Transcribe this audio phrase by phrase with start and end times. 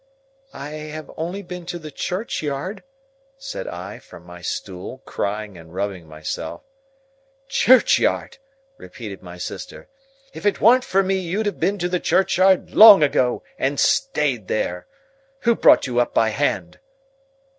[0.55, 2.81] "I have only been to the churchyard,"
[3.37, 6.63] said I, from my stool, crying and rubbing myself.
[7.47, 8.39] "Churchyard!"
[8.77, 9.89] repeated my sister.
[10.33, 14.47] "If it warn't for me you'd have been to the churchyard long ago, and stayed
[14.47, 14.87] there.
[15.41, 16.79] Who brought you up by hand?"